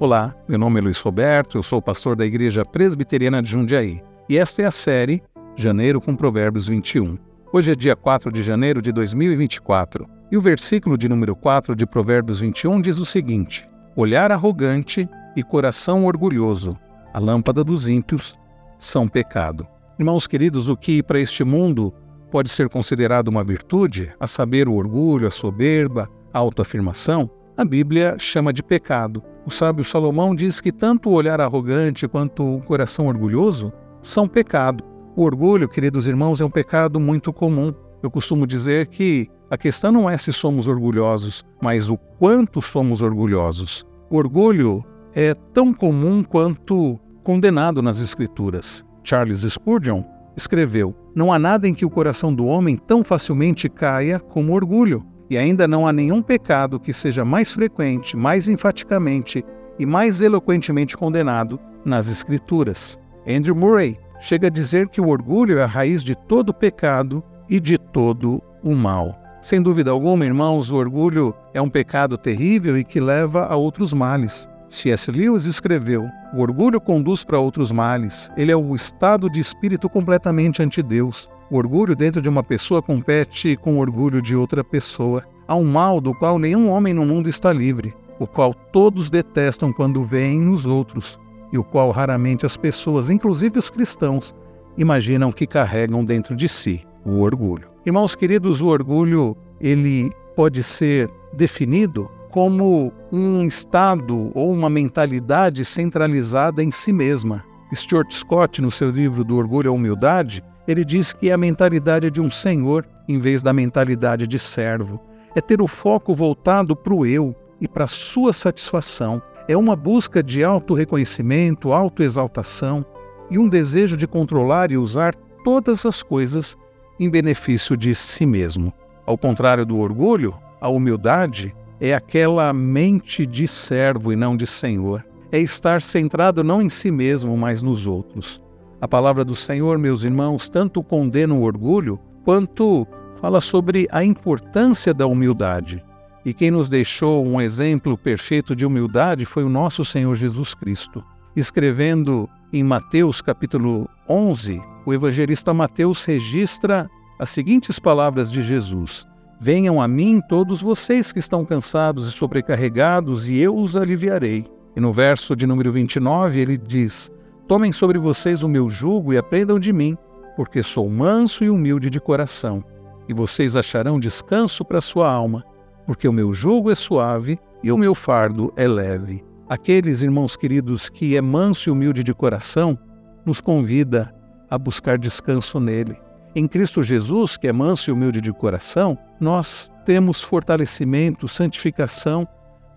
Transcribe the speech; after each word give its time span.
Olá, 0.00 0.34
meu 0.48 0.58
nome 0.58 0.80
é 0.80 0.82
Luiz 0.82 0.98
Roberto, 1.00 1.58
eu 1.58 1.62
sou 1.62 1.80
pastor 1.80 2.16
da 2.16 2.26
Igreja 2.26 2.64
Presbiteriana 2.64 3.40
de 3.42 3.50
Jundiaí 3.50 4.02
e 4.28 4.36
esta 4.36 4.62
é 4.62 4.64
a 4.64 4.70
série 4.70 5.22
Janeiro 5.54 6.00
com 6.00 6.16
Provérbios 6.16 6.66
21. 6.66 7.16
Hoje 7.52 7.72
é 7.72 7.74
dia 7.76 7.94
4 7.94 8.32
de 8.32 8.42
janeiro 8.42 8.82
de 8.82 8.90
2024 8.90 10.08
e 10.30 10.36
o 10.36 10.40
versículo 10.40 10.98
de 10.98 11.08
número 11.08 11.36
4 11.36 11.76
de 11.76 11.86
Provérbios 11.86 12.40
21 12.40 12.80
diz 12.80 12.98
o 12.98 13.06
seguinte: 13.06 13.68
Olhar 13.94 14.32
arrogante 14.32 15.08
e 15.36 15.42
coração 15.42 16.04
orgulhoso, 16.06 16.76
a 17.14 17.20
lâmpada 17.20 17.62
dos 17.62 17.86
ímpios, 17.86 18.36
são 18.78 19.06
pecado. 19.06 19.66
Irmãos 19.98 20.26
queridos, 20.26 20.68
o 20.68 20.76
que 20.76 21.02
para 21.02 21.20
este 21.20 21.44
mundo 21.44 21.94
pode 22.30 22.48
ser 22.48 22.68
considerado 22.68 23.28
uma 23.28 23.44
virtude, 23.44 24.12
a 24.18 24.26
saber, 24.26 24.66
o 24.66 24.74
orgulho, 24.74 25.28
a 25.28 25.30
soberba, 25.30 26.08
a 26.32 26.38
autoafirmação, 26.38 27.30
a 27.56 27.64
Bíblia 27.64 28.16
chama 28.18 28.52
de 28.52 28.62
pecado. 28.62 29.22
O 29.44 29.50
sábio 29.50 29.84
Salomão 29.84 30.34
diz 30.34 30.60
que 30.60 30.72
tanto 30.72 31.10
o 31.10 31.12
olhar 31.12 31.40
arrogante 31.40 32.08
quanto 32.08 32.56
o 32.56 32.62
coração 32.62 33.08
orgulhoso 33.08 33.72
são 34.00 34.26
pecado. 34.26 34.84
O 35.14 35.22
orgulho, 35.22 35.68
queridos 35.68 36.06
irmãos, 36.08 36.40
é 36.40 36.44
um 36.44 36.50
pecado 36.50 36.98
muito 36.98 37.32
comum. 37.32 37.74
Eu 38.02 38.10
costumo 38.10 38.46
dizer 38.46 38.86
que 38.86 39.28
a 39.50 39.58
questão 39.58 39.92
não 39.92 40.08
é 40.08 40.16
se 40.16 40.32
somos 40.32 40.66
orgulhosos, 40.66 41.44
mas 41.60 41.90
o 41.90 41.98
quanto 41.98 42.62
somos 42.62 43.02
orgulhosos. 43.02 43.84
O 44.08 44.16
orgulho 44.16 44.82
é 45.14 45.34
tão 45.52 45.74
comum 45.74 46.22
quanto 46.22 46.98
condenado 47.22 47.82
nas 47.82 48.00
Escrituras. 48.00 48.84
Charles 49.04 49.40
Spurgeon 49.40 50.02
escreveu: 50.36 50.94
Não 51.14 51.32
há 51.32 51.38
nada 51.38 51.68
em 51.68 51.74
que 51.74 51.84
o 51.84 51.90
coração 51.90 52.34
do 52.34 52.46
homem 52.46 52.76
tão 52.76 53.04
facilmente 53.04 53.68
caia 53.68 54.18
como 54.18 54.54
orgulho. 54.54 55.04
E 55.32 55.38
ainda 55.38 55.66
não 55.66 55.88
há 55.88 55.94
nenhum 55.94 56.20
pecado 56.20 56.78
que 56.78 56.92
seja 56.92 57.24
mais 57.24 57.54
frequente, 57.54 58.18
mais 58.18 58.48
enfaticamente 58.48 59.42
e 59.78 59.86
mais 59.86 60.20
eloquentemente 60.20 60.94
condenado 60.94 61.58
nas 61.86 62.06
Escrituras. 62.06 62.98
Andrew 63.26 63.56
Murray 63.56 63.98
chega 64.20 64.48
a 64.48 64.50
dizer 64.50 64.90
que 64.90 65.00
o 65.00 65.08
orgulho 65.08 65.58
é 65.58 65.62
a 65.62 65.66
raiz 65.66 66.04
de 66.04 66.14
todo 66.14 66.52
pecado 66.52 67.24
e 67.48 67.58
de 67.58 67.78
todo 67.78 68.42
o 68.62 68.74
mal. 68.74 69.18
Sem 69.40 69.62
dúvida 69.62 69.90
alguma, 69.90 70.26
irmãos, 70.26 70.70
o 70.70 70.76
orgulho 70.76 71.34
é 71.54 71.62
um 71.62 71.70
pecado 71.70 72.18
terrível 72.18 72.76
e 72.76 72.84
que 72.84 73.00
leva 73.00 73.46
a 73.46 73.56
outros 73.56 73.94
males. 73.94 74.46
C.S. 74.68 75.10
Lewis 75.10 75.46
escreveu: 75.46 76.10
O 76.34 76.42
orgulho 76.42 76.78
conduz 76.78 77.24
para 77.24 77.38
outros 77.38 77.72
males. 77.72 78.30
Ele 78.36 78.52
é 78.52 78.56
o 78.56 78.74
estado 78.74 79.30
de 79.30 79.40
espírito 79.40 79.88
completamente 79.88 80.62
anti 80.62 80.82
Deus. 80.82 81.26
O 81.52 81.56
orgulho 81.58 81.94
dentro 81.94 82.22
de 82.22 82.30
uma 82.30 82.42
pessoa 82.42 82.80
compete 82.80 83.58
com 83.58 83.74
o 83.74 83.78
orgulho 83.80 84.22
de 84.22 84.34
outra 84.34 84.64
pessoa. 84.64 85.22
Há 85.46 85.54
um 85.54 85.66
mal 85.66 86.00
do 86.00 86.14
qual 86.14 86.38
nenhum 86.38 86.70
homem 86.70 86.94
no 86.94 87.04
mundo 87.04 87.28
está 87.28 87.52
livre, 87.52 87.94
o 88.18 88.26
qual 88.26 88.54
todos 88.54 89.10
detestam 89.10 89.70
quando 89.70 90.02
veem 90.02 90.40
nos 90.40 90.66
outros, 90.66 91.18
e 91.52 91.58
o 91.58 91.62
qual 91.62 91.90
raramente 91.90 92.46
as 92.46 92.56
pessoas, 92.56 93.10
inclusive 93.10 93.58
os 93.58 93.68
cristãos, 93.68 94.34
imaginam 94.78 95.30
que 95.30 95.46
carregam 95.46 96.02
dentro 96.02 96.34
de 96.34 96.48
si, 96.48 96.86
o 97.04 97.20
orgulho. 97.20 97.68
Irmãos 97.84 98.14
queridos, 98.14 98.62
o 98.62 98.68
orgulho, 98.68 99.36
ele 99.60 100.10
pode 100.34 100.62
ser 100.62 101.10
definido 101.34 102.10
como 102.30 102.90
um 103.12 103.46
estado 103.46 104.32
ou 104.34 104.50
uma 104.50 104.70
mentalidade 104.70 105.66
centralizada 105.66 106.64
em 106.64 106.72
si 106.72 106.94
mesma. 106.94 107.44
Stuart 107.74 108.10
Scott, 108.10 108.62
no 108.62 108.70
seu 108.70 108.90
livro 108.90 109.22
Do 109.22 109.36
Orgulho 109.36 109.70
à 109.70 109.74
Humildade, 109.74 110.42
ele 110.66 110.84
diz 110.84 111.12
que 111.12 111.30
é 111.30 111.32
a 111.32 111.38
mentalidade 111.38 112.10
de 112.10 112.20
um 112.20 112.30
senhor 112.30 112.86
em 113.08 113.18
vez 113.18 113.42
da 113.42 113.52
mentalidade 113.52 114.26
de 114.26 114.38
servo. 114.38 115.00
É 115.34 115.40
ter 115.40 115.60
o 115.60 115.66
foco 115.66 116.14
voltado 116.14 116.76
para 116.76 116.94
o 116.94 117.04
eu 117.06 117.34
e 117.60 117.66
para 117.66 117.84
a 117.84 117.88
sua 117.88 118.32
satisfação. 118.32 119.20
É 119.48 119.56
uma 119.56 119.74
busca 119.74 120.22
de 120.22 120.44
auto-reconhecimento, 120.44 121.72
auto-exaltação 121.72 122.84
e 123.30 123.38
um 123.38 123.48
desejo 123.48 123.96
de 123.96 124.06
controlar 124.06 124.70
e 124.70 124.76
usar 124.76 125.14
todas 125.44 125.84
as 125.84 126.02
coisas 126.02 126.56
em 127.00 127.10
benefício 127.10 127.76
de 127.76 127.94
si 127.94 128.24
mesmo. 128.24 128.72
Ao 129.04 129.18
contrário 129.18 129.66
do 129.66 129.78
orgulho, 129.78 130.36
a 130.60 130.68
humildade 130.68 131.54
é 131.80 131.94
aquela 131.94 132.52
mente 132.52 133.26
de 133.26 133.48
servo 133.48 134.12
e 134.12 134.16
não 134.16 134.36
de 134.36 134.46
senhor. 134.46 135.04
É 135.32 135.40
estar 135.40 135.82
centrado 135.82 136.44
não 136.44 136.62
em 136.62 136.68
si 136.68 136.90
mesmo, 136.90 137.36
mas 137.36 137.62
nos 137.62 137.86
outros. 137.86 138.40
A 138.82 138.88
palavra 138.88 139.24
do 139.24 139.36
Senhor, 139.36 139.78
meus 139.78 140.02
irmãos, 140.02 140.48
tanto 140.48 140.82
condena 140.82 141.32
o 141.32 141.42
orgulho, 141.42 142.00
quanto 142.24 142.84
fala 143.20 143.40
sobre 143.40 143.86
a 143.92 144.02
importância 144.02 144.92
da 144.92 145.06
humildade. 145.06 145.80
E 146.24 146.34
quem 146.34 146.50
nos 146.50 146.68
deixou 146.68 147.24
um 147.24 147.40
exemplo 147.40 147.96
perfeito 147.96 148.56
de 148.56 148.66
humildade 148.66 149.24
foi 149.24 149.44
o 149.44 149.48
nosso 149.48 149.84
Senhor 149.84 150.16
Jesus 150.16 150.52
Cristo. 150.52 151.00
Escrevendo 151.36 152.28
em 152.52 152.64
Mateus 152.64 153.22
capítulo 153.22 153.88
11, 154.08 154.60
o 154.84 154.92
evangelista 154.92 155.54
Mateus 155.54 156.04
registra 156.04 156.90
as 157.20 157.30
seguintes 157.30 157.78
palavras 157.78 158.32
de 158.32 158.42
Jesus: 158.42 159.06
Venham 159.40 159.80
a 159.80 159.86
mim 159.86 160.20
todos 160.28 160.60
vocês 160.60 161.12
que 161.12 161.20
estão 161.20 161.44
cansados 161.44 162.08
e 162.08 162.10
sobrecarregados, 162.10 163.28
e 163.28 163.38
eu 163.38 163.56
os 163.56 163.76
aliviarei. 163.76 164.44
E 164.74 164.80
no 164.80 164.92
verso 164.92 165.36
de 165.36 165.46
número 165.46 165.70
29 165.70 166.40
ele 166.40 166.58
diz: 166.58 167.12
Tomem 167.48 167.72
sobre 167.72 167.98
vocês 167.98 168.42
o 168.42 168.48
meu 168.48 168.70
jugo 168.70 169.12
e 169.12 169.18
aprendam 169.18 169.58
de 169.58 169.72
mim, 169.72 169.96
porque 170.36 170.62
sou 170.62 170.88
manso 170.88 171.44
e 171.44 171.50
humilde 171.50 171.90
de 171.90 172.00
coração, 172.00 172.64
e 173.08 173.12
vocês 173.12 173.56
acharão 173.56 174.00
descanso 174.00 174.64
para 174.64 174.80
sua 174.80 175.10
alma, 175.10 175.44
porque 175.86 176.06
o 176.06 176.12
meu 176.12 176.32
jugo 176.32 176.70
é 176.70 176.74
suave 176.74 177.38
e 177.62 177.70
o 177.72 177.76
meu 177.76 177.94
fardo 177.94 178.52
é 178.56 178.66
leve. 178.66 179.24
Aqueles 179.48 180.02
irmãos 180.02 180.36
queridos 180.36 180.88
que 180.88 181.16
é 181.16 181.20
manso 181.20 181.68
e 181.68 181.72
humilde 181.72 182.02
de 182.02 182.14
coração, 182.14 182.78
nos 183.26 183.40
convida 183.40 184.14
a 184.48 184.56
buscar 184.56 184.98
descanso 184.98 185.60
nele. 185.60 185.96
Em 186.34 186.48
Cristo 186.48 186.82
Jesus, 186.82 187.36
que 187.36 187.46
é 187.48 187.52
manso 187.52 187.90
e 187.90 187.92
humilde 187.92 188.20
de 188.20 188.32
coração, 188.32 188.96
nós 189.20 189.70
temos 189.84 190.22
fortalecimento, 190.22 191.28
santificação, 191.28 192.26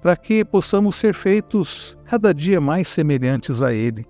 para 0.02 0.18
que 0.18 0.44
possamos 0.44 0.96
ser 0.96 1.14
feitos 1.14 1.98
cada 2.06 2.34
dia 2.34 2.60
mais 2.60 2.88
semelhantes 2.88 3.62
a 3.62 3.74
Ele. 3.74 4.06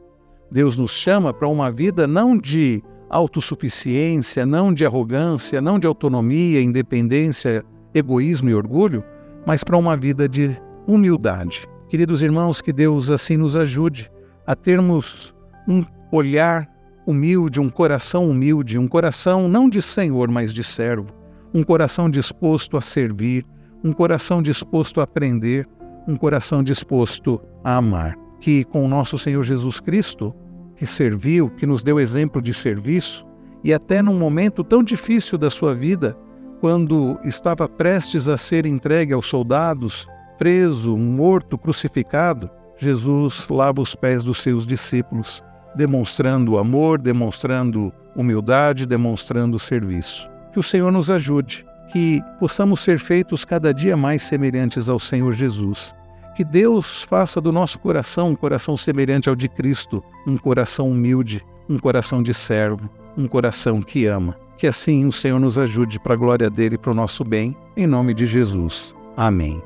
Deus 0.55 0.77
nos 0.77 0.91
chama 0.91 1.33
para 1.33 1.49
uma 1.49 1.69
vida 1.69 2.07
não 2.07 2.38
de 2.38 2.81
autossuficiência, 3.09 4.45
não 4.45 4.73
de 4.73 4.85
arrogância, 4.85 5.59
não 5.59 5.77
de 5.77 5.85
autonomia, 5.85 6.61
independência, 6.61 7.61
egoísmo 7.93 8.49
e 8.49 8.55
orgulho, 8.55 9.03
mas 9.45 9.66
para 9.66 9.75
uma 9.75 9.97
vida 9.97 10.29
de 10.29 10.55
humildade. 10.88 11.67
Queridos 11.89 12.21
irmãos, 12.21 12.61
que 12.61 12.71
Deus 12.71 13.11
assim 13.11 13.35
nos 13.35 13.57
ajude 13.57 14.09
a 14.47 14.55
termos 14.55 15.35
um 15.67 15.83
olhar 16.09 16.69
humilde, 17.05 17.59
um 17.59 17.69
coração 17.69 18.29
humilde, 18.29 18.77
um 18.77 18.87
coração 18.87 19.49
não 19.49 19.67
de 19.67 19.81
senhor, 19.81 20.31
mas 20.31 20.53
de 20.53 20.63
servo, 20.63 21.09
um 21.53 21.63
coração 21.63 22.09
disposto 22.09 22.77
a 22.77 22.81
servir, 22.81 23.45
um 23.83 23.91
coração 23.91 24.41
disposto 24.41 25.01
a 25.01 25.03
aprender, 25.03 25.67
um 26.07 26.16
coração 26.16 26.63
disposto 26.63 27.41
a 27.61 27.75
amar 27.75 28.16
que 28.45 28.63
com 28.63 28.85
o 28.85 28.87
nosso 28.87 29.17
Senhor 29.17 29.41
Jesus 29.43 29.79
Cristo, 29.79 30.31
que 30.75 30.85
serviu, 30.85 31.49
que 31.49 31.65
nos 31.65 31.83
deu 31.83 31.99
exemplo 31.99 32.41
de 32.41 32.53
serviço, 32.53 33.25
e 33.63 33.73
até 33.73 34.01
num 34.01 34.17
momento 34.17 34.63
tão 34.63 34.83
difícil 34.83 35.37
da 35.37 35.49
sua 35.49 35.73
vida, 35.73 36.15
quando 36.59 37.17
estava 37.23 37.67
prestes 37.67 38.27
a 38.29 38.37
ser 38.37 38.65
entregue 38.65 39.13
aos 39.13 39.27
soldados, 39.27 40.07
preso, 40.37 40.95
morto, 40.97 41.57
crucificado, 41.57 42.49
Jesus 42.77 43.47
lava 43.49 43.81
os 43.81 43.95
pés 43.95 44.23
dos 44.23 44.41
seus 44.41 44.67
discípulos, 44.67 45.43
demonstrando 45.75 46.57
amor, 46.57 46.99
demonstrando 46.99 47.91
humildade, 48.15 48.85
demonstrando 48.85 49.57
serviço. 49.57 50.29
Que 50.53 50.59
o 50.59 50.63
Senhor 50.63 50.91
nos 50.91 51.09
ajude, 51.09 51.65
que 51.91 52.21
possamos 52.39 52.81
ser 52.81 52.99
feitos 52.99 53.45
cada 53.45 53.73
dia 53.73 53.95
mais 53.95 54.23
semelhantes 54.23 54.89
ao 54.89 54.99
Senhor 54.99 55.33
Jesus 55.33 55.93
que 56.35 56.44
Deus 56.44 57.01
faça 57.03 57.40
do 57.40 57.52
nosso 57.52 57.79
coração 57.79 58.29
um 58.29 58.35
coração 58.35 58.76
semelhante 58.76 59.29
ao 59.29 59.35
de 59.35 59.47
Cristo, 59.47 60.03
um 60.28 60.37
coração 60.37 60.91
humilde, 60.91 61.43
um 61.70 61.79
coração 61.79 62.22
de 62.22 62.34
servo, 62.34 62.90
um 63.17 63.28
coração 63.28 63.82
que 63.82 64.05
ama. 64.05 64.37
Que 64.58 64.67
assim 64.67 65.05
o 65.05 65.11
Senhor 65.11 65.40
nos 65.40 65.58
ajude 65.58 65.99
para 65.99 66.14
a 66.14 66.17
glória 66.17 66.49
dele 66.49 66.76
e 66.76 66.78
para 66.78 66.91
o 66.91 66.96
nosso 66.96 67.23
bem, 67.23 67.55
em 67.76 67.87
nome 67.87 68.14
de 68.14 68.26
Jesus. 68.26 68.93
Amém. 69.16 69.61